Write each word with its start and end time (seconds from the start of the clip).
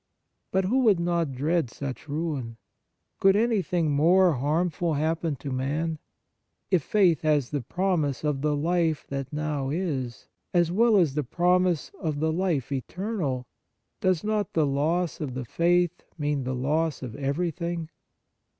But 0.51 0.65
who 0.65 0.79
would 0.79 0.99
not 0.99 1.31
dread 1.31 1.69
such 1.69 2.09
ruin? 2.09 2.57
Could 3.19 3.35
anything 3.35 3.91
more 3.91 4.33
harm 4.33 4.71
ful 4.71 4.95
happen 4.95 5.35
to 5.35 5.51
man? 5.51 5.99
If 6.71 6.81
faith 6.81 7.21
has 7.21 7.51
the 7.51 7.61
promise 7.61 8.23
of 8.23 8.41
the 8.41 8.55
life 8.55 9.05
that 9.09 9.31
now 9.31 9.69
is 9.69 10.25
as 10.55 10.71
well 10.71 10.97
as 10.97 11.13
the 11.13 11.23
promise 11.23 11.91
of 11.99 12.19
the 12.19 12.31
life 12.33 12.71
eternal, 12.71 13.45
60 14.01 14.01
The 14.01 14.07
Nature 14.07 14.09
of 14.09 14.09
Piety 14.09 14.09
does 14.09 14.23
not 14.23 14.53
the 14.53 14.65
loss 14.65 15.21
of 15.21 15.33
the 15.35 15.45
faith 15.45 16.03
mean 16.17 16.45
the 16.45 16.55
loss 16.55 17.03
of 17.03 17.15
everything 17.15 17.89